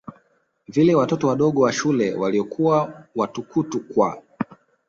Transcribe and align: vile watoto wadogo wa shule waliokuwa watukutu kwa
vile 0.67 0.95
watoto 0.95 1.27
wadogo 1.27 1.61
wa 1.61 1.73
shule 1.73 2.13
waliokuwa 2.15 3.03
watukutu 3.15 3.79
kwa 3.79 4.23